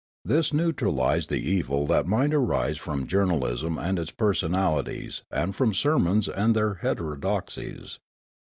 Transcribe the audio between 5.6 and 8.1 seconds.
sermons and their heterodoxies.